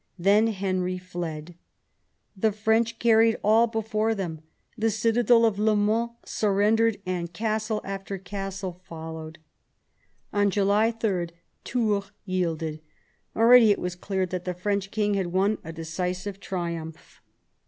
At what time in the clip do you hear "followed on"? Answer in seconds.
8.83-10.49